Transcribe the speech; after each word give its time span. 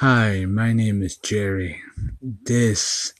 Hi, 0.00 0.44
my 0.44 0.72
name 0.72 1.02
is 1.02 1.16
Jerry. 1.16 1.82
This 2.22 3.12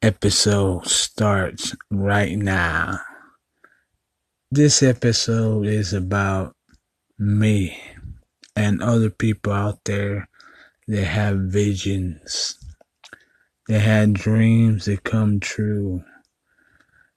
episode 0.00 0.86
starts 0.86 1.74
right 1.90 2.38
now. 2.38 3.00
This 4.52 4.84
episode 4.84 5.66
is 5.66 5.92
about 5.92 6.54
me 7.18 7.76
and 8.54 8.80
other 8.80 9.10
people 9.10 9.52
out 9.52 9.80
there 9.84 10.28
that 10.86 11.06
have 11.06 11.40
visions. 11.40 12.56
They 13.66 13.80
had 13.80 14.12
dreams 14.12 14.84
that 14.84 15.02
come 15.02 15.40
true. 15.40 16.04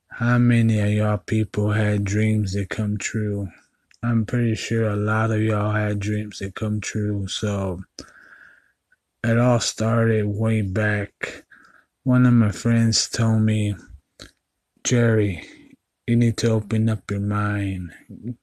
How 0.07 0.39
many 0.39 0.79
of 0.79 0.89
y'all 0.89 1.17
people 1.19 1.73
had 1.73 2.05
dreams 2.05 2.53
that 2.53 2.69
come 2.69 2.97
true? 2.97 3.49
I'm 4.01 4.25
pretty 4.25 4.55
sure 4.55 4.89
a 4.89 4.95
lot 4.95 5.29
of 5.29 5.43
y'all 5.43 5.73
had 5.73 5.99
dreams 5.99 6.39
that 6.39 6.55
come 6.55 6.81
true. 6.81 7.27
So 7.27 7.83
it 9.23 9.39
all 9.39 9.59
started 9.59 10.25
way 10.25 10.61
back. 10.61 11.45
One 12.04 12.25
of 12.25 12.33
my 12.33 12.51
friends 12.51 13.09
told 13.09 13.41
me, 13.41 13.75
Jerry, 14.83 15.43
you 16.05 16.18
need 16.18 16.36
to 16.37 16.51
open 16.51 16.89
up 16.89 17.09
your 17.09 17.21
mind, 17.21 17.91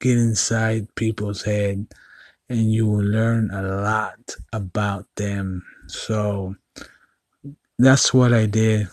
get 0.01 0.17
inside 0.17 0.95
people's 0.95 1.43
head, 1.43 1.87
and 2.49 2.73
you 2.73 2.87
will 2.87 3.05
learn 3.05 3.51
a 3.51 3.63
lot 3.63 4.35
about 4.53 5.07
them. 5.17 5.63
So 5.87 6.57
that's 7.79 8.15
what 8.15 8.33
I 8.33 8.47
did. 8.47 8.89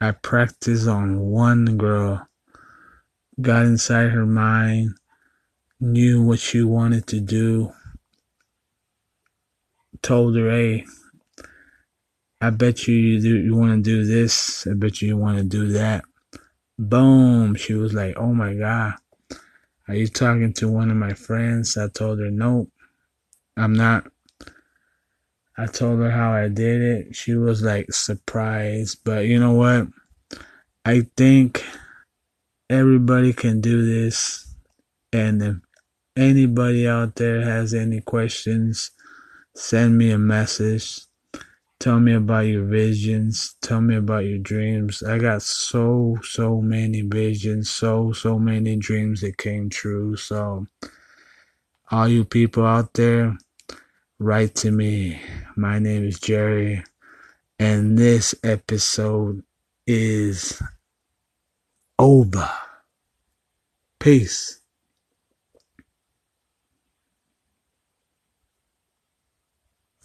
I 0.00 0.10
practiced 0.10 0.86
on 0.86 1.18
one 1.20 1.78
girl, 1.78 2.28
got 3.40 3.64
inside 3.64 4.10
her 4.10 4.26
mind, 4.26 4.90
knew 5.80 6.22
what 6.22 6.40
she 6.40 6.62
wanted 6.62 7.06
to 7.06 7.20
do, 7.20 7.72
told 10.02 10.36
her, 10.36 10.50
hey, 10.50 10.84
I 12.44 12.50
bet 12.50 12.86
you 12.86 12.94
you, 12.94 13.36
you 13.36 13.56
want 13.56 13.72
to 13.72 13.80
do 13.80 14.04
this. 14.04 14.66
I 14.66 14.74
bet 14.74 15.00
you 15.00 15.08
you 15.08 15.16
want 15.16 15.38
to 15.38 15.44
do 15.44 15.68
that. 15.68 16.04
Boom. 16.78 17.54
She 17.54 17.72
was 17.72 17.94
like, 17.94 18.18
oh 18.18 18.34
my 18.34 18.52
God. 18.52 18.94
Are 19.88 19.94
you 19.94 20.08
talking 20.08 20.52
to 20.54 20.68
one 20.68 20.90
of 20.90 20.96
my 20.98 21.14
friends? 21.14 21.78
I 21.78 21.88
told 21.88 22.18
her, 22.18 22.30
nope, 22.30 22.70
I'm 23.56 23.72
not. 23.72 24.06
I 25.56 25.66
told 25.66 26.00
her 26.00 26.10
how 26.10 26.32
I 26.32 26.48
did 26.48 26.82
it. 26.82 27.16
She 27.16 27.34
was 27.34 27.62
like 27.62 27.90
surprised. 27.94 28.98
But 29.04 29.24
you 29.24 29.40
know 29.40 29.52
what? 29.52 29.86
I 30.84 31.06
think 31.16 31.64
everybody 32.68 33.32
can 33.32 33.62
do 33.62 33.86
this. 33.86 34.54
And 35.14 35.42
if 35.42 35.56
anybody 36.14 36.86
out 36.86 37.16
there 37.16 37.40
has 37.40 37.72
any 37.72 38.02
questions, 38.02 38.90
send 39.56 39.96
me 39.96 40.10
a 40.10 40.18
message. 40.18 41.06
Tell 41.84 42.00
me 42.00 42.14
about 42.14 42.46
your 42.46 42.64
visions. 42.64 43.56
Tell 43.60 43.82
me 43.82 43.96
about 43.96 44.24
your 44.24 44.38
dreams. 44.38 45.02
I 45.02 45.18
got 45.18 45.42
so, 45.42 46.16
so 46.22 46.62
many 46.62 47.02
visions, 47.02 47.68
so, 47.68 48.10
so 48.12 48.38
many 48.38 48.76
dreams 48.76 49.20
that 49.20 49.36
came 49.36 49.68
true. 49.68 50.16
So, 50.16 50.66
all 51.90 52.08
you 52.08 52.24
people 52.24 52.64
out 52.64 52.94
there, 52.94 53.36
write 54.18 54.54
to 54.54 54.70
me. 54.70 55.20
My 55.56 55.78
name 55.78 56.06
is 56.06 56.18
Jerry, 56.18 56.82
and 57.58 57.98
this 57.98 58.34
episode 58.42 59.42
is 59.86 60.62
over. 61.98 62.48
Peace. 64.00 64.63